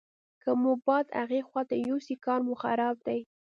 [0.43, 3.19] که مو باد هغې خواته یوسي کار مو خراب دی.